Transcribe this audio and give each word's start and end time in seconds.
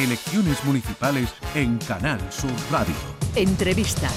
Elecciones 0.00 0.64
municipales 0.64 1.28
en 1.54 1.76
Canal 1.76 2.18
Sur 2.32 2.50
Radio. 2.70 2.94
Entrevistas. 3.36 4.14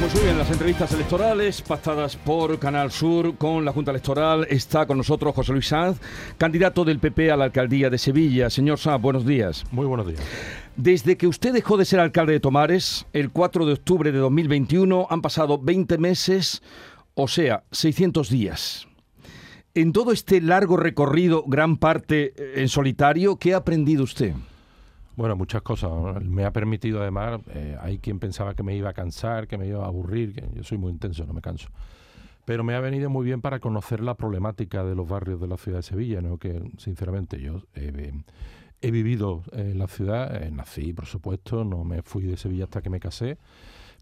Pues 0.00 0.12
muy 0.12 0.24
bien, 0.24 0.36
las 0.36 0.50
entrevistas 0.50 0.92
electorales 0.92 1.62
pactadas 1.62 2.16
por 2.16 2.58
Canal 2.58 2.90
Sur 2.90 3.36
con 3.36 3.64
la 3.64 3.70
Junta 3.72 3.92
Electoral. 3.92 4.44
Está 4.50 4.86
con 4.86 4.98
nosotros 4.98 5.36
José 5.36 5.52
Luis 5.52 5.68
Sanz, 5.68 6.00
candidato 6.36 6.84
del 6.84 6.98
PP 6.98 7.30
a 7.30 7.36
la 7.36 7.44
alcaldía 7.44 7.90
de 7.90 7.98
Sevilla. 7.98 8.50
Señor 8.50 8.78
Sanz, 8.78 9.00
buenos 9.00 9.24
días. 9.24 9.64
Muy 9.70 9.86
buenos 9.86 10.08
días. 10.08 10.20
Desde 10.74 11.16
que 11.16 11.28
usted 11.28 11.52
dejó 11.52 11.76
de 11.76 11.84
ser 11.84 12.00
alcalde 12.00 12.32
de 12.32 12.40
Tomares, 12.40 13.06
el 13.12 13.30
4 13.30 13.66
de 13.66 13.74
octubre 13.74 14.10
de 14.10 14.18
2021, 14.18 15.06
han 15.08 15.22
pasado 15.22 15.60
20 15.60 15.96
meses, 15.98 16.60
o 17.14 17.28
sea, 17.28 17.62
600 17.70 18.30
días. 18.30 18.88
En 19.76 19.92
todo 19.92 20.12
este 20.12 20.40
largo 20.40 20.76
recorrido, 20.76 21.42
gran 21.48 21.78
parte 21.78 22.32
eh, 22.36 22.60
en 22.60 22.68
solitario, 22.68 23.38
¿qué 23.38 23.54
ha 23.54 23.56
aprendido 23.56 24.04
usted? 24.04 24.32
Bueno, 25.16 25.34
muchas 25.34 25.62
cosas. 25.62 25.90
Me 26.22 26.44
ha 26.44 26.52
permitido 26.52 27.02
además, 27.02 27.40
eh, 27.52 27.76
hay 27.80 27.98
quien 27.98 28.20
pensaba 28.20 28.54
que 28.54 28.62
me 28.62 28.76
iba 28.76 28.90
a 28.90 28.92
cansar, 28.92 29.48
que 29.48 29.58
me 29.58 29.66
iba 29.66 29.84
a 29.84 29.88
aburrir, 29.88 30.32
que 30.32 30.44
yo 30.54 30.62
soy 30.62 30.78
muy 30.78 30.92
intenso, 30.92 31.26
no 31.26 31.32
me 31.32 31.40
canso. 31.40 31.70
Pero 32.44 32.62
me 32.62 32.76
ha 32.76 32.80
venido 32.80 33.10
muy 33.10 33.24
bien 33.24 33.40
para 33.40 33.58
conocer 33.58 33.98
la 33.98 34.14
problemática 34.14 34.84
de 34.84 34.94
los 34.94 35.08
barrios 35.08 35.40
de 35.40 35.48
la 35.48 35.56
ciudad 35.56 35.78
de 35.78 35.82
Sevilla, 35.82 36.20
¿no? 36.20 36.38
que 36.38 36.62
sinceramente 36.78 37.40
yo 37.40 37.62
he 37.74 38.90
vivido 38.92 39.42
en 39.50 39.78
la 39.80 39.88
ciudad, 39.88 40.40
eh, 40.40 40.52
nací 40.52 40.92
por 40.92 41.06
supuesto, 41.06 41.64
no 41.64 41.82
me 41.82 42.02
fui 42.02 42.22
de 42.22 42.36
Sevilla 42.36 42.64
hasta 42.64 42.80
que 42.80 42.90
me 42.90 43.00
casé, 43.00 43.38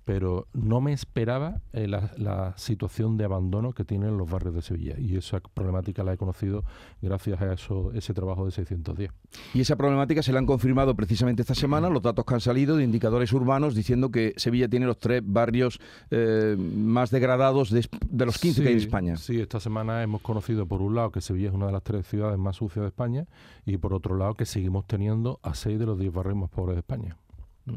pero 0.04 0.48
no 0.52 0.80
me 0.80 0.92
esperaba 0.92 1.60
eh, 1.72 1.86
la, 1.86 2.54
situación 2.56 3.16
de 3.16 3.24
abandono 3.24 3.72
que 3.72 3.84
tienen 3.84 4.18
los 4.18 4.30
barrios 4.30 4.54
de 4.54 4.62
Sevilla 4.62 4.94
y 4.98 5.16
esa 5.16 5.40
problemática 5.40 6.02
la 6.02 6.12
he 6.12 6.16
conocido 6.16 6.64
gracias 7.00 7.40
a 7.40 7.52
eso, 7.52 7.92
ese 7.92 8.12
trabajo 8.12 8.44
de 8.44 8.50
610. 8.50 9.10
Y 9.54 9.60
esa 9.60 9.76
problemática 9.76 10.22
se 10.22 10.32
la 10.32 10.38
han 10.38 10.46
confirmado 10.46 10.94
precisamente 10.94 11.42
esta 11.42 11.54
semana 11.54 11.88
los 11.88 12.02
datos 12.02 12.24
que 12.24 12.34
han 12.34 12.40
salido 12.40 12.76
de 12.76 12.84
indicadores 12.84 13.32
urbanos 13.32 13.74
diciendo 13.74 14.10
que 14.10 14.34
Sevilla 14.36 14.68
tiene 14.68 14.86
los 14.86 14.98
tres 14.98 15.22
barrios 15.24 15.80
eh, 16.10 16.56
más 16.58 17.10
degradados 17.10 17.70
de, 17.70 17.88
los 18.24 18.38
15 18.38 18.62
que 18.62 18.68
hay 18.68 18.74
en 18.74 18.80
España. 18.80 19.16
Sí, 19.16 19.40
esta 19.40 19.60
semana 19.60 20.02
hemos 20.02 20.20
conocido 20.20 20.66
por 20.66 20.82
un 20.82 20.94
lado 20.94 21.10
que 21.12 21.20
Sevilla 21.20 21.48
es 21.48 21.54
una 21.54 21.66
de 21.66 21.72
las 21.72 21.82
tres 21.82 22.06
ciudades 22.06 22.38
más 22.38 22.56
sucias 22.56 22.82
de 22.82 22.88
España 22.88 23.26
y 23.64 23.76
por 23.76 23.94
otro 23.94 24.16
lado 24.16 24.34
que 24.34 24.46
seguimos 24.46 24.86
teniendo 24.86 25.38
a 25.42 25.54
seis 25.54 25.78
de 25.78 25.86
los 25.86 25.98
diez 25.98 26.12
barrios 26.12 26.36
más 26.36 26.50
pobres 26.50 26.74
de 26.74 26.80
España. 26.80 27.16
¿Mm? 27.66 27.74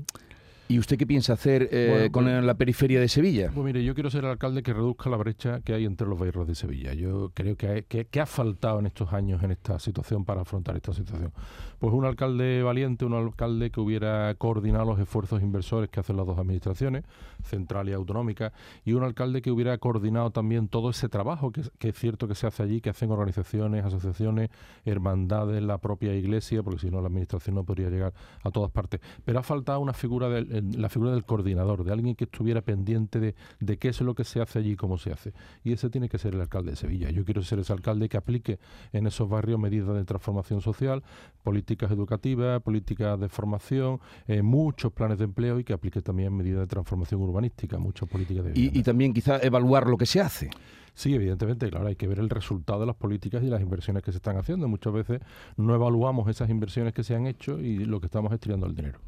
¿Y 0.68 0.80
usted 0.80 0.98
qué 0.98 1.06
piensa 1.06 1.34
hacer 1.34 1.70
eh, 1.72 2.10
con 2.12 2.24
pues 2.24 2.44
la 2.44 2.56
periferia 2.56 3.00
de 3.00 3.08
Sevilla? 3.08 3.52
Pues 3.54 3.64
mire, 3.64 3.84
yo 3.84 3.94
quiero 3.94 4.10
ser 4.10 4.24
el 4.24 4.32
alcalde 4.32 4.64
que 4.64 4.74
reduzca 4.74 5.12
la 5.12 5.18
brecha 5.18 5.62
que 5.62 5.76
hay 5.76 5.86
entre 5.86 6.08
los 6.08 6.18
barrios 6.18 6.48
de 6.48 6.56
Sevilla. 6.56 6.94
Yo 6.94 7.32
creo 7.36 7.56
que, 7.56 7.86
que, 7.86 8.20
ha 8.20 8.26
faltado 8.26 8.80
en 8.80 8.88
estos 8.88 9.14
años 9.14 9.44
en 9.44 9.52
esta 9.52 9.78
situación 9.78 10.26
para 10.26 10.42
afrontar 10.42 10.76
esta 10.76 10.92
situación. 10.92 11.32
Pues 11.78 11.94
un 11.94 12.06
alcalde 12.06 12.64
valiente, 12.64 13.06
un 13.06 13.14
alcalde 13.14 13.70
que 13.70 13.80
hubiera 13.80 14.34
coordinado 14.36 14.86
los 14.86 15.00
esfuerzos 15.00 15.44
inversores 15.44 15.90
que 15.92 16.00
hacen 16.00 16.18
las 16.18 16.26
dos 16.26 16.40
administraciones, 16.40 17.04
central 17.44 17.88
y 17.90 17.94
autonómica, 17.94 18.52
y 18.86 18.94
un 18.94 19.04
alcalde 19.04 19.44
que 19.44 19.52
hubiera 19.52 19.78
coordinado 19.78 20.32
también 20.32 20.68
todo 20.68 20.90
ese 20.90 21.10
trabajo 21.10 21.52
que, 21.52 21.62
que 21.78 21.90
es 21.90 21.96
cierto 21.96 22.28
que 22.28 22.34
se 22.34 22.48
hace 22.48 22.64
allí, 22.64 22.82
que 22.82 22.90
hacen 22.90 23.12
organizaciones, 23.12 23.86
asociaciones, 23.86 24.50
hermandades, 24.84 25.62
la 25.62 25.78
propia 25.78 26.16
iglesia, 26.16 26.64
porque 26.64 26.80
si 26.80 26.90
no 26.90 27.02
la 27.02 27.08
administración 27.08 27.56
no 27.56 27.64
podría 27.64 27.92
llegar 27.92 28.14
a 28.44 28.50
todas 28.50 28.72
partes. 28.72 29.00
Pero 29.24 29.38
ha 29.38 29.44
faltado 29.44 29.80
una 29.80 29.94
figura 29.94 30.28
del 30.28 30.55
la 30.62 30.90
figura 30.90 31.12
del 31.12 31.26
coordinador, 31.26 31.84
de 31.84 31.92
alguien 31.92 32.16
que 32.16 32.26
estuviera 32.26 32.62
pendiente 32.62 33.20
de, 33.20 33.36
de 33.60 33.78
qué 33.78 33.90
es 33.90 34.02
lo 34.02 34.16
que 34.16 34.24
se 34.24 34.42
hace 34.42 34.60
allí 34.60 34.72
y 34.72 34.76
cómo 34.76 34.98
se 34.98 35.12
hace. 35.12 35.34
Y 35.64 35.74
ese 35.74 35.90
tiene 35.90 36.10
que 36.10 36.18
ser 36.18 36.36
el 36.36 36.42
alcalde 36.42 36.72
de 36.72 36.78
Sevilla. 36.78 37.10
Yo 37.10 37.26
quiero 37.26 37.44
ser 37.44 37.60
ese 37.60 37.74
alcalde 37.74 38.10
que 38.10 38.18
aplique 38.18 38.60
en 38.94 39.08
esos 39.08 39.30
barrios 39.30 39.60
medidas 39.60 39.96
de 39.96 40.06
transformación 40.06 40.62
social, 40.62 41.04
políticas 41.44 41.92
educativas, 41.92 42.62
políticas 42.62 43.20
de 43.20 43.30
formación, 43.30 44.00
eh, 44.28 44.42
muchos 44.42 44.92
planes 44.92 45.18
de 45.18 45.26
empleo 45.26 45.60
y 45.60 45.64
que 45.64 45.74
aplique 45.74 46.02
también 46.02 46.34
medidas 46.34 46.62
de 46.62 46.68
transformación 46.68 47.22
urbanística, 47.22 47.78
muchas 47.78 48.10
políticas 48.10 48.46
de 48.46 48.52
y, 48.56 48.72
y 48.74 48.84
también 48.84 49.14
quizá 49.14 49.40
evaluar 49.40 49.88
lo 49.88 49.98
que 49.98 50.06
se 50.06 50.22
hace. 50.22 50.50
Sí, 50.96 51.14
evidentemente, 51.14 51.70
claro, 51.70 51.88
hay 51.88 51.98
que 51.98 52.08
ver 52.08 52.20
el 52.20 52.30
resultado 52.30 52.80
de 52.80 52.86
las 52.86 52.96
políticas 52.96 53.44
y 53.44 53.48
las 53.48 53.62
inversiones 53.62 54.02
que 54.02 54.14
se 54.14 54.18
están 54.18 54.38
haciendo. 54.38 54.70
Muchas 54.70 54.94
veces 54.94 55.20
no 55.58 55.76
evaluamos 55.76 56.30
esas 56.30 56.50
inversiones 56.50 56.94
que 56.94 57.04
se 57.04 57.14
han 57.14 57.28
hecho 57.28 57.60
y 57.60 57.84
lo 57.84 58.00
que 58.00 58.06
estamos 58.06 58.32
es 58.32 58.40
tirando 58.40 58.66
el 58.66 58.76
dinero. 58.76 59.00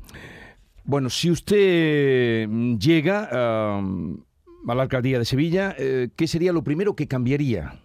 Bueno, 0.88 1.09
si 1.09 1.30
usted 1.30 2.48
mm, 2.48 2.78
llega 2.78 3.28
a 3.30 3.81
la 4.74 4.81
alcaldía 4.81 5.20
de 5.20 5.25
Sevilla, 5.25 5.75
eh, 5.78 6.08
¿qué 6.16 6.28
sería 6.28 6.53
lo 6.53 6.64
primero 6.64 6.96
que 6.96 7.09
cambiaría? 7.09 7.81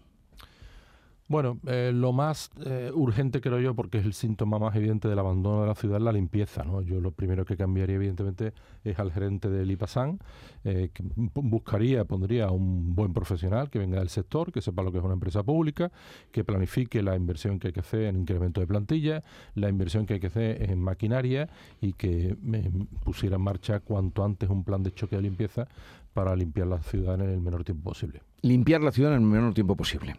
Bueno, 1.28 1.58
eh, 1.66 1.92
lo 1.94 2.12
más 2.12 2.50
eh, 2.66 2.90
urgente 2.92 3.40
creo 3.40 3.58
yo, 3.58 3.74
porque 3.74 3.98
es 3.98 4.04
el 4.04 4.12
síntoma 4.12 4.58
más 4.58 4.74
evidente 4.76 5.08
del 5.08 5.18
abandono 5.18 5.62
de 5.62 5.68
la 5.68 5.74
ciudad, 5.74 6.00
la 6.00 6.12
limpieza. 6.12 6.62
¿no? 6.64 6.82
Yo 6.82 7.00
lo 7.00 7.12
primero 7.12 7.44
que 7.44 7.56
cambiaría, 7.56 7.96
evidentemente, 7.96 8.52
es 8.84 8.98
al 8.98 9.12
gerente 9.12 9.48
del 9.48 9.70
IPASAN, 9.70 10.18
eh, 10.64 10.90
que 10.92 11.02
buscaría, 11.16 12.04
pondría 12.04 12.46
a 12.46 12.50
un 12.50 12.94
buen 12.94 13.14
profesional 13.14 13.70
que 13.70 13.78
venga 13.78 14.00
del 14.00 14.08
sector, 14.08 14.52
que 14.52 14.60
sepa 14.60 14.82
lo 14.82 14.92
que 14.92 14.98
es 14.98 15.04
una 15.04 15.14
empresa 15.14 15.42
pública, 15.42 15.90
que 16.32 16.44
planifique 16.44 17.02
la 17.02 17.16
inversión 17.16 17.58
que 17.58 17.68
hay 17.68 17.72
que 17.72 17.80
hacer 17.80 18.02
en 18.02 18.16
incremento 18.16 18.60
de 18.60 18.66
plantilla, 18.66 19.22
la 19.54 19.68
inversión 19.68 20.04
que 20.04 20.14
hay 20.14 20.20
que 20.20 20.26
hacer 20.26 20.70
en 20.70 20.80
maquinaria 20.80 21.48
y 21.80 21.94
que 21.94 22.36
me 22.42 22.70
pusiera 23.04 23.36
en 23.36 23.42
marcha 23.42 23.80
cuanto 23.80 24.24
antes 24.24 24.50
un 24.50 24.64
plan 24.64 24.82
de 24.82 24.92
choque 24.92 25.16
de 25.16 25.22
limpieza 25.22 25.68
para 26.12 26.36
limpiar 26.36 26.66
la 26.66 26.78
ciudad 26.82 27.14
en 27.20 27.28
el 27.28 27.40
menor 27.40 27.64
tiempo 27.64 27.90
posible. 27.90 28.22
Limpiar 28.42 28.82
la 28.82 28.92
ciudad 28.92 29.14
en 29.14 29.22
el 29.22 29.28
menor 29.28 29.54
tiempo 29.54 29.76
posible. 29.76 30.16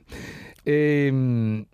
Eh, 0.66 1.66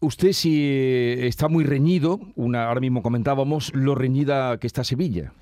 usted 0.00 0.32
si 0.32 1.16
está 1.18 1.48
muy 1.48 1.64
reñido, 1.64 2.20
una, 2.34 2.68
ahora 2.68 2.80
mismo 2.80 3.02
comentábamos 3.02 3.74
lo 3.74 3.94
reñida 3.94 4.58
que 4.58 4.66
está 4.66 4.84
Sevilla 4.84 5.32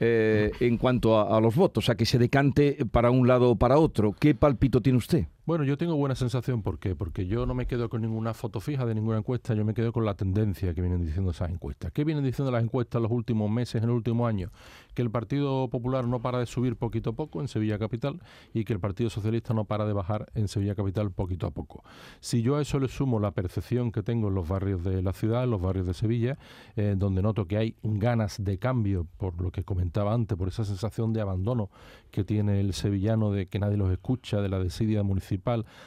eh, 0.00 0.52
en 0.60 0.76
cuanto 0.76 1.18
a, 1.18 1.36
a, 1.36 1.40
los 1.40 1.54
votos, 1.54 1.88
a 1.88 1.96
que 1.96 2.06
se 2.06 2.18
decante 2.18 2.78
para 2.90 3.10
un 3.10 3.26
lado 3.26 3.50
o 3.50 3.56
para 3.56 3.78
otro. 3.78 4.14
¿Qué 4.18 4.34
palpito 4.34 4.80
tiene 4.80 4.98
usted? 4.98 5.26
Bueno, 5.48 5.64
yo 5.64 5.78
tengo 5.78 5.96
buena 5.96 6.14
sensación, 6.14 6.60
¿por 6.60 6.78
qué? 6.78 6.94
Porque 6.94 7.26
yo 7.26 7.46
no 7.46 7.54
me 7.54 7.64
quedo 7.64 7.88
con 7.88 8.02
ninguna 8.02 8.34
foto 8.34 8.60
fija 8.60 8.84
de 8.84 8.94
ninguna 8.94 9.16
encuesta, 9.16 9.54
yo 9.54 9.64
me 9.64 9.72
quedo 9.72 9.92
con 9.92 10.04
la 10.04 10.12
tendencia 10.12 10.74
que 10.74 10.82
vienen 10.82 11.06
diciendo 11.06 11.30
esas 11.30 11.48
encuestas. 11.48 11.90
¿Qué 11.90 12.04
vienen 12.04 12.22
diciendo 12.22 12.52
las 12.52 12.62
encuestas 12.62 13.00
los 13.00 13.10
últimos 13.10 13.50
meses, 13.50 13.82
en 13.82 13.84
el 13.84 13.94
último 13.94 14.26
año? 14.26 14.50
Que 14.92 15.00
el 15.00 15.10
Partido 15.10 15.68
Popular 15.68 16.06
no 16.06 16.20
para 16.20 16.38
de 16.38 16.44
subir 16.44 16.76
poquito 16.76 17.08
a 17.08 17.12
poco 17.14 17.40
en 17.40 17.48
Sevilla 17.48 17.78
Capital 17.78 18.20
y 18.52 18.64
que 18.66 18.74
el 18.74 18.78
Partido 18.78 19.08
Socialista 19.08 19.54
no 19.54 19.64
para 19.64 19.86
de 19.86 19.94
bajar 19.94 20.30
en 20.34 20.48
Sevilla 20.48 20.74
Capital 20.74 21.12
poquito 21.12 21.46
a 21.46 21.50
poco. 21.50 21.82
Si 22.20 22.42
yo 22.42 22.56
a 22.56 22.60
eso 22.60 22.78
le 22.78 22.88
sumo 22.88 23.18
la 23.18 23.30
percepción 23.30 23.90
que 23.90 24.02
tengo 24.02 24.28
en 24.28 24.34
los 24.34 24.46
barrios 24.46 24.84
de 24.84 25.00
la 25.00 25.14
ciudad, 25.14 25.44
en 25.44 25.50
los 25.50 25.62
barrios 25.62 25.86
de 25.86 25.94
Sevilla, 25.94 26.36
eh, 26.76 26.94
donde 26.94 27.22
noto 27.22 27.46
que 27.46 27.56
hay 27.56 27.74
ganas 27.82 28.44
de 28.44 28.58
cambio, 28.58 29.06
por 29.16 29.40
lo 29.40 29.50
que 29.50 29.64
comentaba 29.64 30.12
antes, 30.12 30.36
por 30.36 30.48
esa 30.48 30.66
sensación 30.66 31.14
de 31.14 31.22
abandono 31.22 31.70
que 32.10 32.22
tiene 32.22 32.60
el 32.60 32.74
sevillano 32.74 33.32
de 33.32 33.46
que 33.46 33.58
nadie 33.58 33.78
los 33.78 33.90
escucha, 33.90 34.42
de 34.42 34.50
la 34.50 34.58
desidia 34.58 35.02
municipal, 35.02 35.37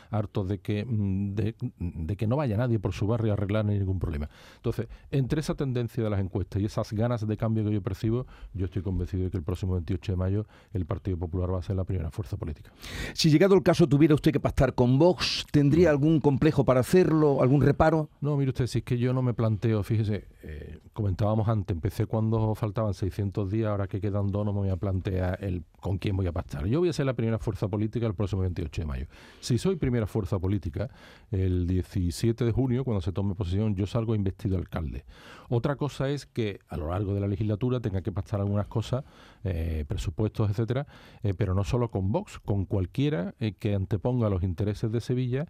hartos 0.09 0.47
de 0.47 0.59
que, 0.59 0.85
mm, 0.85 1.34
de, 1.34 2.16
que 2.16 2.28
no 2.28 2.35
vaya 2.35 2.57
nadie 2.57 2.79
por 2.79 2.94
su 2.94 3.07
barrio 3.07 3.31
a 3.31 3.34
arreglar 3.34 3.66
ningún 3.66 4.00
problema. 4.00 4.29
Entonces, 4.56 4.88
entre 5.12 5.41
esa 5.41 5.56
tendencia 5.56 6.03
de 6.03 6.09
las 6.09 6.19
encuestas 6.19 6.62
y 6.62 6.66
esas 6.66 6.91
ganas 6.94 7.25
de 7.25 7.38
cambio 7.38 7.63
que 7.66 7.72
yo 7.72 7.81
percibo, 7.81 8.25
yo 8.53 8.66
estoy 8.66 8.81
convencido 8.81 9.23
de 9.23 9.31
que 9.31 9.38
el 9.38 9.44
próximo 9.44 9.73
28 9.73 10.12
de 10.12 10.16
mayo 10.16 10.45
el 10.73 10.85
Partido 10.85 11.17
Popular 11.17 11.53
va 11.53 11.59
a 11.59 11.63
ser 11.63 11.75
la 11.75 11.84
primera 11.84 12.12
fuerza 12.12 12.38
política. 12.38 12.72
Si 13.13 13.29
llegado 13.29 13.56
el 13.56 13.63
caso 13.63 13.88
tuviera 13.88 14.16
usted 14.16 14.31
que 14.31 14.39
pactar 14.39 14.73
con 14.73 14.97
Vox, 14.97 15.45
¿tendría 15.51 15.89
algún 15.89 16.19
complejo 16.19 16.66
para 16.66 16.79
hacerlo, 16.79 17.41
algún 17.41 17.62
reparo? 17.62 18.09
No, 18.22 18.38
mire 18.38 18.50
usted, 18.50 18.68
si 18.68 18.79
es 18.79 18.83
que 18.83 18.97
yo 18.97 19.13
no 19.13 19.22
me 19.22 19.33
planteo, 19.33 19.83
fíjese, 19.83 20.28
eh, 20.44 20.79
comentábamos 20.94 21.47
antes, 21.47 21.75
empecé 21.75 22.06
cuando 22.06 22.56
faltaban 22.56 22.94
600 22.94 23.50
días, 23.50 23.69
ahora 23.69 23.88
que 23.88 24.01
quedan 24.01 24.31
dos 24.31 24.45
no 24.45 24.53
me 24.53 24.59
voy 24.59 24.69
a 24.69 24.78
plantear 24.78 25.44
el 25.44 25.63
con 25.79 25.97
quién 25.97 26.16
voy 26.16 26.28
a 26.28 26.31
pactar. 26.31 26.66
Yo 26.68 26.79
voy 26.79 26.89
a 26.89 26.94
ser 26.94 27.06
la 27.06 27.13
primera 27.13 27.39
fuerza 27.39 27.68
política 27.68 28.06
el 28.06 28.13
próximo 28.13 28.41
28 28.41 28.81
de 28.83 28.85
mayo. 28.85 29.07
Si 29.41 29.57
soy 29.57 29.75
primera 29.75 30.06
fuerza 30.06 30.38
política, 30.38 30.90
el 31.31 31.66
17 31.66 32.46
de 32.46 32.52
junio, 32.52 32.84
cuando 32.84 33.02
se 33.02 33.12
tome 33.12 33.34
posesión, 33.34 33.75
yo 33.75 33.88
salgo 33.88 34.13
investido 34.13 34.57
alcalde. 34.57 35.04
Otra 35.50 35.75
cosa 35.75 36.10
es 36.10 36.27
que 36.27 36.60
a 36.69 36.77
lo 36.77 36.89
largo 36.89 37.15
de 37.15 37.19
la 37.19 37.27
legislatura 37.27 37.80
tenga 37.80 38.01
que 38.01 38.12
pactar 38.12 38.39
algunas 38.39 38.68
cosas, 38.68 39.04
eh, 39.44 39.83
presupuestos, 39.88 40.50
etcétera, 40.50 40.86
eh, 41.24 41.33
pero 41.33 41.56
no 41.56 41.63
solo 41.63 41.89
con 41.89 42.12
Vox, 42.12 42.39
con 42.39 42.65
cualquiera 42.65 43.33
eh, 43.39 43.54
que 43.54 43.74
anteponga 43.74 44.30
los 44.30 44.44
intereses 44.44 44.92
de 44.92 45.01
Sevilla 45.01 45.48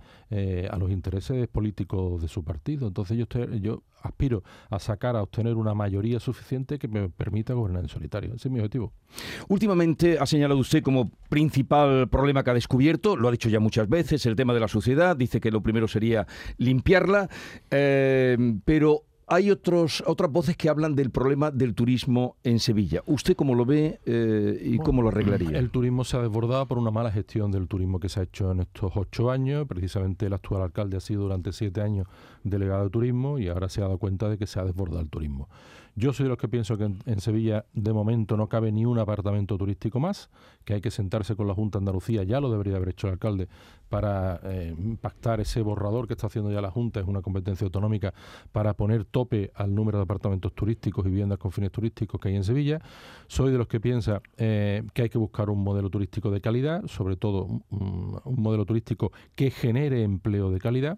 a 0.72 0.78
los 0.78 0.90
intereses 0.90 1.48
políticos 1.50 2.22
de 2.22 2.30
su 2.30 2.44
partido. 2.44 2.88
Entonces 2.88 3.18
yo, 3.18 3.24
estoy, 3.24 3.60
yo 3.60 3.84
aspiro 4.02 4.44
a 4.70 4.80
sacar, 4.80 5.16
a 5.16 5.22
obtener 5.22 5.56
una 5.56 5.74
mayoría 5.74 6.20
suficiente 6.20 6.80
que 6.80 6.88
me 6.88 7.10
permita 7.10 7.54
gobernar 7.54 7.84
en 7.84 7.90
solitario. 7.90 8.34
Ese 8.34 8.48
es 8.48 8.52
mi 8.52 8.60
objetivo. 8.60 8.94
Últimamente 9.50 10.18
ha 10.20 10.26
señalado 10.26 10.60
usted 10.60 10.82
como 10.82 11.12
principal 11.30 12.08
problema 12.10 12.44
que 12.44 12.52
ha 12.52 12.54
descubierto, 12.54 13.16
lo 13.16 13.28
ha 13.28 13.32
dicho 13.32 13.50
ya 13.50 13.60
muchas 13.72 13.88
veces, 13.88 14.26
el 14.26 14.36
tema 14.36 14.54
de 14.54 14.60
la 14.60 14.68
sociedad, 14.68 15.16
dice 15.16 15.40
que 15.40 15.50
lo 15.50 15.62
primero 15.62 15.88
sería 15.88 16.28
limpiarla, 16.58 17.30
eh, 17.70 18.38
pero 18.66 19.04
hay 19.28 19.50
otros, 19.50 20.04
otras 20.06 20.30
voces 20.30 20.58
que 20.58 20.68
hablan 20.68 20.94
del 20.94 21.10
problema 21.10 21.52
del 21.52 21.74
turismo 21.74 22.36
en 22.44 22.60
Sevilla. 22.60 23.02
¿Usted 23.06 23.34
cómo 23.38 23.56
lo 23.56 23.66
ve 23.66 24.02
eh, 24.06 24.60
y 24.62 24.72
Bueno, 24.72 24.84
cómo 24.84 25.02
lo 25.04 25.08
arreglaría? 25.08 25.58
El 25.58 25.70
turismo 25.70 26.04
se 26.04 26.18
ha 26.18 26.22
desbordado 26.22 26.68
por 26.68 26.80
una 26.80 26.92
mala 26.92 27.14
gestión 27.14 27.50
del 27.50 27.70
turismo 27.70 28.02
que 28.02 28.10
se 28.10 28.20
ha 28.20 28.24
hecho 28.24 28.52
en 28.52 28.60
estos 28.60 28.92
ocho 28.94 29.32
años. 29.32 29.66
Precisamente 29.70 30.26
el 30.26 30.34
actual 30.34 30.64
alcalde 30.64 30.98
ha 30.98 31.00
sido 31.00 31.22
durante 31.22 31.54
siete 31.54 31.80
años 31.80 32.08
delegado 32.44 32.84
de 32.84 32.90
turismo 32.90 33.40
y 33.40 33.48
ahora 33.48 33.70
se 33.70 33.80
ha 33.80 33.86
dado 33.86 34.00
cuenta 34.00 34.28
de 34.28 34.38
que 34.38 34.48
se 34.48 34.60
ha 34.60 34.66
desbordado 34.66 35.00
el 35.00 35.08
turismo. 35.08 35.48
Yo 35.96 36.14
soy 36.14 36.24
de 36.24 36.30
los 36.30 36.38
que 36.38 36.48
pienso 36.48 36.78
que 36.78 36.86
en, 36.86 37.20
Sevilla 37.20 37.66
de 37.74 37.92
momento 37.92 38.38
no 38.38 38.48
cabe 38.48 38.72
ni 38.72 38.86
un 38.86 38.98
apartamento 38.98 39.58
turístico 39.58 40.00
más, 40.00 40.30
que 40.64 40.74
hay 40.74 40.82
que 40.82 40.90
sentarse 40.90 41.36
con 41.36 41.48
la 41.48 41.54
Junta 41.54 41.78
de 41.78 41.82
Andalucía, 41.82 42.24
ya 42.24 42.40
lo 42.40 42.50
debería 42.50 42.78
haber 42.78 42.90
hecho 42.90 43.08
el 43.08 43.14
alcalde, 43.14 43.50
para 43.90 44.40
eh, 44.44 44.74
pactar 45.02 45.42
ese 45.42 45.62
borrador 45.62 46.08
que 46.08 46.14
está 46.14 46.28
haciendo 46.28 46.50
ya 46.50 46.62
la 46.62 46.72
Junta, 46.72 47.02
es 47.02 47.08
una 47.08 47.22
competencia 47.22 47.66
autonómica, 47.66 48.14
para 48.54 48.74
poner 48.74 49.04
tope 49.04 49.52
al 49.54 49.76
número 49.76 49.98
de 49.98 50.04
apartamentos 50.04 50.54
turísticos 50.54 51.06
y 51.06 51.10
viviendas 51.10 51.38
con 51.38 51.52
fines 51.52 51.72
turísticos 51.72 52.22
que 52.22 52.30
hay 52.30 52.36
en 52.36 52.46
Sevilla. 52.46 52.80
Soy 53.28 53.52
de 53.52 53.58
los 53.58 53.68
que 53.68 53.82
piensa 53.82 54.22
eh, 54.38 54.84
que 54.94 55.04
hay 55.04 55.10
que 55.10 55.18
buscar 55.18 55.50
un 55.50 55.62
modelo 55.62 55.90
turístico 55.90 56.32
de 56.32 56.40
calidad, 56.40 56.88
sobre 56.88 57.18
todo 57.18 57.44
un, 57.70 58.20
un 58.24 58.42
modelo 58.42 58.66
turístico 58.66 59.12
que 59.36 59.52
genere 59.52 60.04
empleo 60.04 60.52
de 60.52 60.60
calidad 60.60 60.98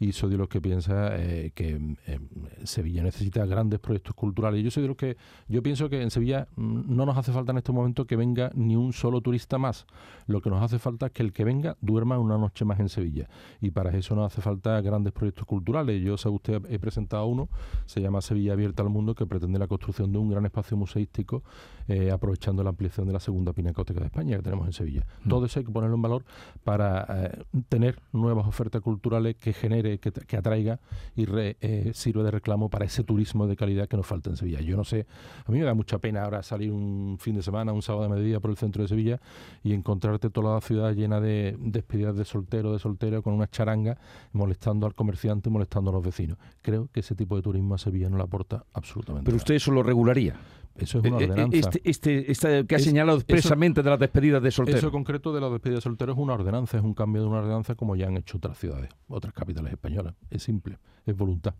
y 0.00 0.12
soy 0.12 0.30
de 0.30 0.36
los 0.36 0.48
que 0.48 0.60
piensa 0.60 1.16
eh, 1.16 1.52
que 1.54 1.96
eh, 2.06 2.18
Sevilla 2.64 3.02
necesita 3.02 3.44
grandes 3.46 3.80
proyectos 3.80 4.14
culturales. 4.14 4.62
Yo 4.62 4.70
soy 4.70 4.82
de 4.82 4.88
los 4.88 4.96
que 4.96 5.16
yo 5.48 5.62
pienso 5.62 5.88
que 5.88 6.02
en 6.02 6.10
Sevilla 6.10 6.48
mm, 6.56 6.94
no 6.94 7.06
nos 7.06 7.16
hace 7.16 7.32
falta 7.32 7.52
en 7.52 7.58
este 7.58 7.72
momento 7.72 8.06
que 8.06 8.16
venga 8.16 8.50
ni 8.54 8.76
un 8.76 8.92
solo 8.92 9.20
turista 9.20 9.58
más. 9.58 9.86
Lo 10.26 10.40
que 10.40 10.50
nos 10.50 10.62
hace 10.62 10.78
falta 10.78 11.06
es 11.06 11.12
que 11.12 11.22
el 11.22 11.32
que 11.32 11.44
venga 11.44 11.76
duerma 11.80 12.18
una 12.18 12.38
noche 12.38 12.64
más 12.64 12.78
en 12.80 12.88
Sevilla 12.88 13.28
y 13.60 13.70
para 13.70 13.96
eso 13.96 14.14
nos 14.14 14.32
hace 14.32 14.40
falta 14.40 14.80
grandes 14.80 15.12
proyectos 15.12 15.46
culturales. 15.46 16.02
Yo, 16.02 16.16
sabe 16.16 16.36
usted, 16.36 16.62
he 16.70 16.78
presentado 16.78 17.26
uno, 17.26 17.48
se 17.86 18.00
llama 18.00 18.20
Sevilla 18.20 18.52
Abierta 18.52 18.82
al 18.82 18.90
Mundo, 18.90 19.14
que 19.14 19.26
pretende 19.26 19.58
la 19.58 19.66
construcción 19.66 20.12
de 20.12 20.18
un 20.18 20.30
gran 20.30 20.44
espacio 20.44 20.76
museístico 20.76 21.42
eh, 21.88 22.10
aprovechando 22.10 22.62
la 22.62 22.70
ampliación 22.70 23.06
de 23.06 23.12
la 23.14 23.20
segunda 23.20 23.52
pinacoteca 23.52 24.00
de 24.00 24.06
España 24.06 24.36
que 24.36 24.42
tenemos 24.42 24.66
en 24.66 24.72
Sevilla. 24.72 25.06
Mm. 25.24 25.28
Todo 25.28 25.46
eso 25.46 25.58
hay 25.58 25.64
que 25.64 25.72
ponerlo 25.72 25.96
en 25.96 26.02
valor 26.02 26.24
para 26.62 27.06
eh, 27.08 27.44
tener 27.68 27.98
nuevas 28.12 28.46
ofertas 28.46 28.82
culturales 28.82 29.36
que 29.36 29.52
genere, 29.88 29.98
que, 29.98 30.12
que 30.12 30.36
atraiga 30.36 30.80
y 31.16 31.24
re- 31.24 31.56
eh, 31.60 31.92
sirva 31.94 32.22
de 32.22 32.30
reclamo 32.30 32.68
para 32.68 32.84
ese 32.84 33.04
turismo 33.04 33.46
de 33.46 33.56
calidad 33.56 33.88
que 33.88 33.96
nos 33.96 34.06
falta 34.06 34.30
en 34.30 34.36
Sevilla. 34.36 34.60
Yo 34.60 34.76
no 34.76 34.84
sé, 34.84 35.06
a 35.46 35.50
mí 35.52 35.58
me 35.58 35.64
da 35.64 35.74
mucha 35.74 35.98
pena 35.98 36.24
ahora 36.24 36.42
salir 36.42 36.70
un 36.72 37.16
fin 37.20 37.34
de 37.36 37.42
semana, 37.42 37.72
un 37.72 37.82
sábado 37.82 38.04
de 38.04 38.10
mediodía 38.10 38.40
por 38.40 38.50
el 38.50 38.56
centro 38.56 38.82
de 38.82 38.88
Sevilla 38.88 39.20
y 39.62 39.72
encontrarte 39.72 40.30
toda 40.30 40.54
la 40.54 40.60
ciudad 40.60 40.92
llena 40.94 41.20
de 41.20 41.56
despedidas 41.58 42.16
de 42.16 42.24
soltero, 42.24 42.72
de 42.72 42.78
soltero, 42.78 43.22
con 43.22 43.34
una 43.34 43.48
charanga, 43.48 43.98
molestando 44.32 44.86
al 44.86 44.94
comerciante, 44.94 45.50
molestando 45.50 45.90
a 45.90 45.94
los 45.94 46.04
vecinos. 46.04 46.38
Creo 46.62 46.88
que 46.92 47.00
ese 47.00 47.14
tipo 47.14 47.36
de 47.36 47.42
turismo 47.42 47.74
a 47.74 47.78
Sevilla 47.78 48.08
no 48.08 48.16
le 48.16 48.22
aporta 48.24 48.64
absolutamente 48.72 49.24
Pero 49.24 49.36
nada. 49.36 49.42
usted 49.42 49.54
eso 49.54 49.70
lo 49.72 49.82
regularía. 49.82 50.34
Eso 50.76 50.98
es 51.00 51.04
una 51.06 51.18
Eh, 51.18 51.22
eh, 51.24 51.24
ordenanza. 51.30 51.58
Este, 51.58 51.80
este, 51.90 52.30
esta 52.30 52.62
que 52.64 52.74
ha 52.76 52.78
Es- 52.78 52.84
señalado 52.84 53.18
eso- 53.18 53.24
expresamente 53.28 53.82
de 53.82 53.90
las 53.90 53.98
despedidas 53.98 54.40
de 54.40 54.52
solteros. 54.52 54.78
Eso 54.80 54.92
concreto 54.92 55.32
de 55.32 55.40
la 55.40 55.48
despedida 55.50 55.76
de 55.76 55.80
solteros 55.80 56.16
es 56.16 56.22
una 56.22 56.34
ordenanza, 56.34 56.78
es 56.78 56.84
un 56.84 56.94
cambio 56.94 57.22
de 57.22 57.28
una 57.28 57.38
ordenanza 57.38 57.74
como 57.74 57.96
ya 57.96 58.06
han 58.06 58.16
hecho 58.16 58.36
otras 58.36 58.56
ciudades, 58.58 58.88
otras 59.08 59.34
capitales 59.34 59.72
españolas. 59.78 60.14
Es 60.30 60.42
simple, 60.42 60.78
es 61.06 61.16
voluntad. 61.16 61.54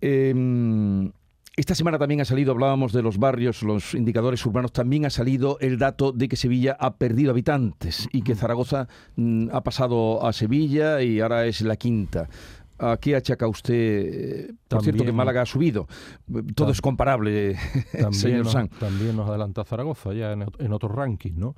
Eh, 0.00 1.10
esta 1.56 1.74
semana 1.74 1.98
también 1.98 2.20
ha 2.20 2.24
salido, 2.24 2.52
hablábamos 2.52 2.92
de 2.94 3.02
los 3.02 3.18
barrios, 3.18 3.62
los 3.62 3.94
indicadores 3.94 4.44
urbanos, 4.46 4.72
también 4.72 5.04
ha 5.04 5.10
salido 5.10 5.58
el 5.60 5.78
dato 5.78 6.10
de 6.12 6.28
que 6.28 6.36
Sevilla 6.36 6.76
ha 6.80 6.96
perdido 6.96 7.30
habitantes 7.32 8.08
y 8.10 8.22
que 8.22 8.34
Zaragoza 8.34 8.88
mm, 9.16 9.48
ha 9.52 9.62
pasado 9.62 10.24
a 10.26 10.32
Sevilla 10.32 11.02
y 11.02 11.20
ahora 11.20 11.44
es 11.46 11.60
la 11.60 11.76
quinta. 11.76 12.28
¿A 12.78 12.96
qué 12.96 13.14
achaca 13.14 13.46
usted? 13.46 13.74
eh, 13.74 14.52
Por 14.66 14.82
cierto, 14.82 15.04
que 15.04 15.12
Málaga 15.12 15.42
ha 15.42 15.46
subido. 15.46 15.86
Todo 16.54 16.72
es 16.72 16.80
comparable, 16.80 17.54
También, 17.92 18.14
señor 18.14 18.44
nos, 18.44 18.52
San. 18.52 18.68
también 18.68 19.14
nos 19.14 19.28
adelanta 19.28 19.62
Zaragoza 19.64 20.12
ya 20.14 20.32
en, 20.32 20.46
en 20.58 20.72
otros 20.72 20.90
rankings, 20.90 21.36
¿no? 21.36 21.54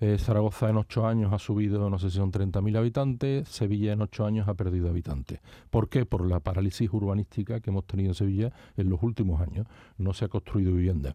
Eh, 0.00 0.16
Zaragoza 0.18 0.70
en 0.70 0.76
ocho 0.76 1.06
años 1.06 1.32
ha 1.32 1.38
subido, 1.38 1.90
no 1.90 1.98
sé 1.98 2.10
si 2.10 2.18
son 2.18 2.30
30.000 2.30 2.76
habitantes, 2.76 3.48
Sevilla 3.48 3.92
en 3.92 4.02
ocho 4.02 4.24
años 4.24 4.46
ha 4.46 4.54
perdido 4.54 4.88
habitantes. 4.88 5.40
¿Por 5.70 5.88
qué? 5.88 6.06
Por 6.06 6.28
la 6.28 6.38
parálisis 6.38 6.88
urbanística 6.92 7.60
que 7.60 7.70
hemos 7.70 7.84
tenido 7.84 8.10
en 8.10 8.14
Sevilla 8.14 8.52
en 8.76 8.90
los 8.90 9.02
últimos 9.02 9.40
años. 9.40 9.66
No 9.96 10.12
se 10.12 10.24
ha 10.24 10.28
construido 10.28 10.72
vivienda. 10.72 11.14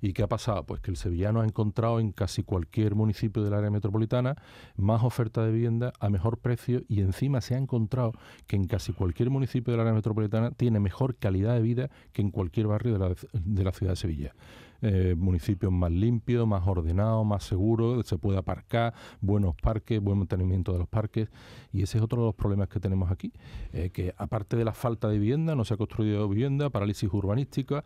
¿Y 0.00 0.12
qué 0.12 0.22
ha 0.22 0.28
pasado? 0.28 0.64
Pues 0.64 0.80
que 0.80 0.90
el 0.90 0.96
sevillano 0.96 1.40
ha 1.40 1.44
encontrado 1.44 2.00
en 2.00 2.12
casi 2.12 2.42
cualquier 2.42 2.94
municipio 2.94 3.42
del 3.42 3.54
área 3.54 3.70
metropolitana 3.70 4.36
más 4.76 5.02
oferta 5.02 5.44
de 5.44 5.50
vivienda 5.50 5.92
a 5.98 6.08
mejor 6.08 6.38
precio 6.38 6.82
y 6.86 7.00
encima 7.00 7.40
se 7.40 7.54
ha 7.54 7.58
encontrado 7.58 8.12
que 8.46 8.56
en 8.56 8.66
casi 8.66 8.92
cualquier 8.92 9.30
municipio 9.30 9.72
del 9.72 9.80
área 9.80 9.94
metropolitana 9.94 10.50
tiene 10.52 10.78
mejor 10.80 11.16
calidad 11.16 11.54
de 11.54 11.62
vida 11.62 11.90
que 12.12 12.22
en 12.22 12.30
cualquier 12.30 12.68
barrio 12.68 12.92
de 12.92 12.98
la, 12.98 13.14
de 13.32 13.64
la 13.64 13.72
ciudad 13.72 13.92
de 13.92 13.96
Sevilla. 13.96 14.34
Eh, 14.80 15.16
municipios 15.16 15.72
más 15.72 15.90
limpios, 15.90 16.46
más 16.46 16.66
ordenados, 16.66 17.26
más 17.26 17.42
seguros, 17.42 18.06
se 18.06 18.16
puede 18.16 18.38
aparcar, 18.38 18.94
buenos 19.20 19.56
parques, 19.56 20.00
buen 20.00 20.18
mantenimiento 20.18 20.72
de 20.72 20.78
los 20.78 20.88
parques. 20.88 21.28
Y 21.72 21.82
ese 21.82 21.98
es 21.98 22.04
otro 22.04 22.20
de 22.20 22.26
los 22.26 22.34
problemas 22.34 22.68
que 22.68 22.78
tenemos 22.78 23.10
aquí, 23.10 23.32
eh, 23.72 23.90
que 23.90 24.14
aparte 24.16 24.56
de 24.56 24.64
la 24.64 24.72
falta 24.72 25.08
de 25.08 25.18
vivienda, 25.18 25.56
no 25.56 25.64
se 25.64 25.74
ha 25.74 25.76
construido 25.76 26.28
vivienda, 26.28 26.70
parálisis 26.70 27.12
urbanística, 27.12 27.84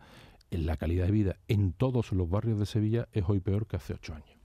la 0.51 0.77
calidad 0.77 1.07
de 1.07 1.11
vida 1.11 1.35
en 1.47 1.73
todos 1.73 2.11
los 2.11 2.29
barrios 2.29 2.59
de 2.59 2.67
Sevilla 2.67 3.07
es 3.11 3.23
hoy 3.27 3.39
peor 3.39 3.65
que 3.65 3.77
hace 3.77 3.93
ocho 3.93 4.13
años. 4.13 4.42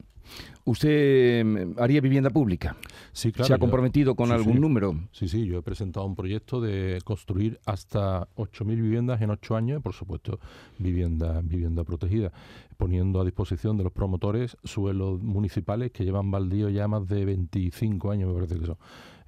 ¿Usted 0.65 1.45
mm, 1.45 1.81
haría 1.81 2.01
vivienda 2.01 2.31
pública? 2.31 2.77
Sí, 3.13 3.33
claro. 3.33 3.47
¿Se 3.47 3.55
ha 3.55 3.59
comprometido 3.59 4.15
con 4.15 4.29
sí, 4.29 4.35
algún 4.35 4.55
sí. 4.55 4.61
número? 4.61 4.95
Sí, 5.13 5.29
sí, 5.29 5.47
yo 5.47 5.59
he 5.59 5.63
presentado 5.63 6.05
un 6.07 6.15
proyecto 6.15 6.61
de 6.61 7.01
construir 7.05 7.59
hasta 7.65 8.29
8.000 8.37 8.67
viviendas 8.77 9.23
en 9.23 9.31
8 9.31 9.57
años, 9.57 9.83
por 9.83 9.95
supuesto 9.95 10.39
vivienda, 10.79 11.41
vivienda 11.43 11.85
protegida, 11.85 12.33
poniendo 12.77 13.21
a 13.21 13.25
disposición 13.25 13.77
de 13.77 13.85
los 13.85 13.93
promotores 13.93 14.57
suelos 14.65 15.23
municipales 15.23 15.91
que 15.91 16.05
llevan 16.05 16.31
baldío 16.31 16.69
ya 16.69 16.87
más 16.87 17.09
de 17.09 17.25
25 17.25 18.11
años, 18.11 18.29
me 18.29 18.35
parece 18.35 18.59
que 18.59 18.67
son. 18.67 18.77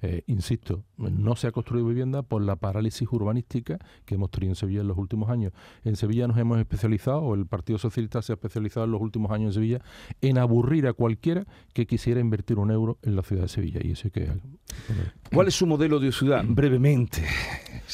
Eh, 0.03 0.23
insisto, 0.25 0.83
no 0.97 1.35
se 1.35 1.47
ha 1.47 1.51
construido 1.51 1.87
vivienda 1.87 2.23
por 2.23 2.41
la 2.41 2.55
parálisis 2.55 3.07
urbanística 3.11 3.77
que 4.05 4.15
hemos 4.15 4.31
tenido 4.31 4.51
en 4.51 4.55
Sevilla 4.55 4.81
en 4.81 4.87
los 4.87 4.97
últimos 4.97 5.29
años. 5.29 5.53
En 5.83 5.95
Sevilla 5.95 6.27
nos 6.27 6.37
hemos 6.37 6.59
especializado, 6.59 7.19
o 7.21 7.35
el 7.35 7.45
Partido 7.45 7.77
Socialista 7.77 8.21
se 8.21 8.33
ha 8.33 8.35
especializado 8.35 8.85
en 8.85 8.91
los 8.91 9.01
últimos 9.01 9.31
años 9.31 9.49
en 9.49 9.53
Sevilla, 9.53 9.81
en 10.21 10.37
aburrir 10.37 10.87
a 10.87 10.93
cualquiera 10.93 11.45
que 11.73 11.85
quisiera 11.85 12.19
invertir 12.19 12.57
un 12.57 12.71
euro 12.71 12.97
en 13.03 13.15
la 13.15 13.21
ciudad 13.21 13.43
de 13.43 13.49
Sevilla. 13.49 13.79
Y 13.83 13.91
eso 13.91 14.07
hay 14.07 14.11
que... 14.11 14.31
¿Cuál 15.33 15.47
es 15.47 15.55
su 15.55 15.65
modelo 15.67 15.99
de 15.99 16.11
ciudad? 16.11 16.43
Brevemente. 16.47 17.23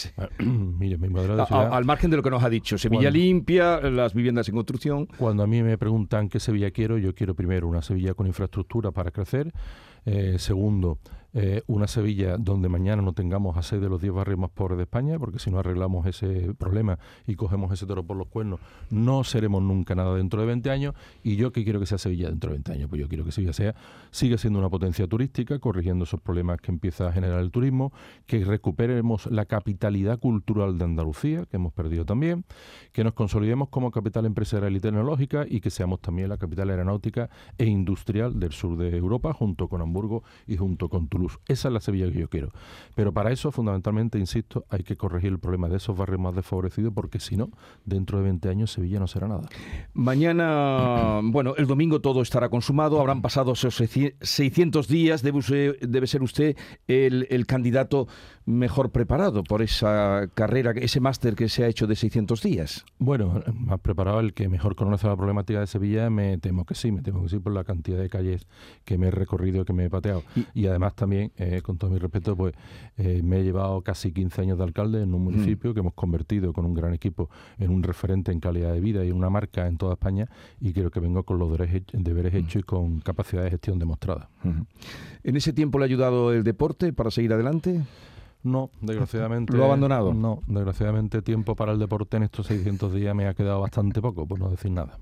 Mire, 0.40 0.98
mi 0.98 1.10
modelo 1.10 1.36
de 1.36 1.42
A- 1.42 1.44
a- 1.44 1.48
ciudad, 1.48 1.74
al 1.74 1.86
margen 1.86 2.12
de 2.12 2.18
lo 2.18 2.24
que 2.24 2.30
nos 2.30 2.44
ha 2.44 2.50
dicho. 2.50 2.78
Sevilla 2.78 3.04
Cuando- 3.04 3.18
limpia, 3.20 3.80
las 3.82 4.14
viviendas 4.14 4.48
en 4.50 4.56
construcción. 4.56 5.08
cuando 5.18 5.44
a 5.44 5.48
mí 5.48 5.64
me 5.64 5.78
preguntan 5.78 6.30
qué 6.30 6.40
Sevilla 6.40 6.72
quiero, 6.72 6.98
yo 6.98 7.14
quiero 7.16 7.36
primero 7.36 7.68
una 7.68 7.82
Sevilla 7.82 8.14
con 8.14 8.28
infraestructura 8.28 8.92
para 8.92 9.12
crecer, 9.12 9.52
eh, 10.06 10.36
segundo, 10.40 11.00
eh, 11.34 11.62
una 11.68 11.88
Sevilla 11.88 12.38
donde 12.38 12.70
mañana 12.70 13.02
no 13.02 13.12
tengamos 13.14 13.58
a 13.58 13.62
seis 13.62 13.82
de 13.82 13.90
los 13.90 14.02
10 14.02 14.14
barrios 14.14 14.40
más 14.40 14.50
pobres 14.52 14.78
de 14.78 14.84
España, 14.84 15.20
porque 15.20 15.38
si 15.38 15.52
no 15.52 15.60
arreglamos 15.60 16.06
ese 16.08 16.54
problema 16.58 16.98
y 17.28 17.36
cogemos 17.36 17.72
ese 17.74 17.86
toro 17.86 18.04
por 18.04 18.16
los 18.16 18.28
cuernos, 18.28 18.60
no 18.90 19.24
seremos 19.26 19.62
nunca 19.62 19.94
nada 19.96 20.16
dentro 20.16 20.40
de 20.40 20.48
20 20.48 20.70
años. 20.72 20.96
Y 21.24 21.36
yo 21.36 21.52
que 21.52 21.64
quiero 21.66 21.80
que 21.82 21.86
sea 21.86 21.98
Sevilla 21.98 22.30
dentro 22.30 22.50
de 22.52 22.56
20 22.56 22.72
años, 22.72 22.90
pues 22.90 23.02
yo 23.02 23.10
quiero 23.10 23.26
que 23.26 23.32
Sevilla 23.34 23.52
sea, 23.54 23.76
siga 24.10 24.38
siendo 24.38 24.60
una 24.60 24.70
potencia 24.70 25.06
turística, 25.08 25.60
corrigiendo 25.60 26.06
esos 26.06 26.22
problemas 26.22 26.62
que 26.62 26.72
empieza 26.72 27.10
a 27.10 27.12
generar 27.12 27.27
el 27.34 27.52
turismo, 27.52 27.92
que 28.26 28.44
recuperemos 28.46 29.26
la 29.28 29.46
capitalidad 29.46 30.20
cultural 30.20 30.78
de 30.78 30.86
Andalucía, 30.86 31.46
que 31.46 31.58
hemos 31.58 31.74
perdido 31.74 32.06
también, 32.06 32.46
que 32.92 33.04
nos 33.04 33.14
consolidemos 33.14 33.70
como 33.70 33.92
capital 33.92 34.26
empresarial 34.26 34.76
y 34.76 34.80
tecnológica 34.80 35.46
y 35.48 35.60
que 35.62 35.70
seamos 35.70 36.00
también 36.02 36.30
la 36.30 36.38
capital 36.38 36.70
aeronáutica 36.70 37.30
e 37.58 37.66
industrial 37.66 38.40
del 38.40 38.52
sur 38.52 38.78
de 38.78 38.96
Europa, 38.98 39.34
junto 39.34 39.68
con 39.68 39.82
Hamburgo 39.82 40.24
y 40.48 40.58
junto 40.58 40.90
con 40.90 41.08
Toulouse. 41.08 41.38
Esa 41.48 41.68
es 41.68 41.74
la 41.74 41.80
Sevilla 41.80 42.12
que 42.12 42.20
yo 42.20 42.30
quiero. 42.30 42.50
Pero 42.96 43.14
para 43.14 43.32
eso, 43.32 43.52
fundamentalmente, 43.52 44.18
insisto, 44.20 44.66
hay 44.70 44.84
que 44.84 44.96
corregir 44.96 45.32
el 45.32 45.40
problema 45.40 45.68
de 45.70 45.78
esos 45.78 45.98
barrios 45.98 46.20
más 46.20 46.36
desfavorecidos, 46.36 46.94
porque 46.94 47.20
si 47.20 47.38
no, 47.38 47.50
dentro 47.86 48.18
de 48.18 48.24
20 48.26 48.50
años 48.50 48.72
Sevilla 48.72 49.00
no 49.00 49.08
será 49.08 49.28
nada. 49.28 49.48
Mañana, 49.94 51.20
bueno, 51.24 51.54
el 51.58 51.68
domingo 51.68 52.02
todo 52.02 52.22
estará 52.22 52.50
consumado, 52.50 53.00
habrán 53.00 53.22
pasado 53.22 53.54
esos 53.54 53.76
600 53.76 54.88
días, 54.88 55.22
debe, 55.22 55.40
usted- 55.40 55.80
debe 55.82 56.08
ser 56.08 56.22
usted 56.24 56.56
el, 56.88 57.17
el 57.30 57.46
candidato 57.46 58.08
mejor 58.46 58.92
preparado 58.92 59.44
por 59.44 59.62
esa 59.62 60.30
carrera, 60.34 60.72
ese 60.72 61.00
máster 61.00 61.36
que 61.36 61.50
se 61.50 61.64
ha 61.64 61.68
hecho 61.68 61.86
de 61.86 61.96
600 61.96 62.42
días. 62.42 62.86
Bueno, 62.98 63.44
más 63.54 63.80
preparado 63.80 64.20
el 64.20 64.34
que 64.34 64.48
mejor 64.48 64.76
conoce 64.76 65.08
la 65.08 65.18
problemática 65.18 65.60
de 65.60 65.68
Sevilla, 65.68 66.10
me 66.10 66.38
temo 66.38 66.66
que 66.66 66.74
sí, 66.74 66.92
me 66.92 67.02
temo 67.02 67.24
que 67.24 67.30
sí 67.30 67.40
por 67.40 67.54
la 67.54 67.66
cantidad 67.66 67.98
de 68.00 68.10
calles 68.10 68.48
que 68.86 68.98
me 68.98 69.08
he 69.08 69.12
recorrido, 69.12 69.66
que 69.66 69.74
me 69.74 69.86
he 69.86 69.90
pateado. 69.90 70.24
Y, 70.54 70.68
además 70.68 70.96
también, 70.96 71.32
eh, 71.38 71.62
con 71.62 71.78
todo 71.78 71.92
mi 71.92 72.00
respeto, 72.00 72.36
pues 72.38 72.54
eh, 72.98 73.22
me 73.24 73.40
he 73.40 73.44
llevado 73.44 73.82
casi 73.82 74.14
15 74.14 74.42
años 74.42 74.58
de 74.58 74.64
alcalde 74.64 75.04
en 75.04 75.14
un 75.14 75.24
municipio 75.24 75.74
que 75.74 75.82
hemos 75.82 75.94
convertido 75.94 76.54
con 76.54 76.66
un 76.66 76.74
gran 76.74 76.94
equipo 76.94 77.30
en 77.60 77.72
un 77.72 77.84
referente 77.84 78.32
en 78.32 78.40
calidad 78.40 78.72
de 78.72 78.80
vida 78.80 79.04
y 79.04 79.10
en 79.10 79.16
una 79.16 79.30
marca 79.30 79.68
en 79.68 79.78
toda 79.78 79.94
España 79.94 80.30
y 80.62 80.74
creo 80.74 80.90
que 80.90 81.00
vengo 81.00 81.24
con 81.24 81.38
los 81.38 81.52
deberes, 81.52 81.84
deberes 81.92 82.34
hechos 82.34 82.62
y 82.62 82.64
con 82.64 83.00
capacidad 83.02 83.44
de 83.44 83.50
gestión 83.50 83.80
demostrada. 83.80 84.30
¿En 85.24 85.36
ese 85.36 85.52
tiempo 85.52 85.78
le 85.78 85.86
ha 85.86 85.88
ayudado 85.88 86.32
el 86.32 86.44
deporte 86.44 86.94
para 87.08 87.12
seguir 87.16 87.32
adelante? 87.32 87.82
No, 88.44 88.70
desgraciadamente. 88.82 89.56
¿Lo 89.56 89.64
ha 89.64 89.68
abandonado? 89.68 90.14
No, 90.14 90.42
desgraciadamente 90.46 91.22
tiempo 91.22 91.56
para 91.56 91.72
el 91.72 91.80
deporte 91.80 92.18
en 92.18 92.24
estos 92.24 92.48
600 92.48 92.94
días 92.94 93.16
me 93.16 93.28
ha 93.28 93.34
quedado 93.34 93.62
bastante 93.62 94.02
poco, 94.02 94.28
por 94.28 94.40
no 94.40 94.50
decir 94.50 94.72
nada. 94.72 95.00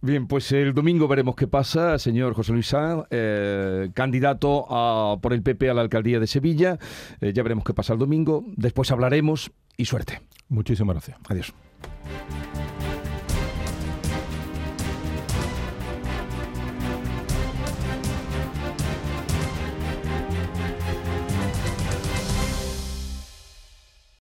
Bien, 0.00 0.26
pues 0.26 0.50
el 0.52 0.72
domingo 0.72 1.06
veremos 1.08 1.34
qué 1.34 1.46
pasa, 1.46 1.98
señor 1.98 2.34
José 2.34 2.52
Luis 2.52 2.68
Sanz, 2.68 3.04
eh, 3.10 3.90
candidato 3.92 4.66
a, 4.68 5.18
por 5.20 5.32
el 5.32 5.42
PP 5.42 5.70
a 5.70 5.74
la 5.74 5.82
alcaldía 5.82 6.20
de 6.20 6.26
Sevilla. 6.26 6.78
Eh, 7.20 7.32
ya 7.32 7.42
veremos 7.42 7.64
qué 7.64 7.74
pasa 7.74 7.92
el 7.92 7.98
domingo. 7.98 8.44
Después 8.56 8.90
hablaremos 8.90 9.50
y 9.76 9.84
suerte. 9.84 10.22
Muchísimas 10.48 10.94
gracias. 10.94 11.18
Adiós. 11.28 11.54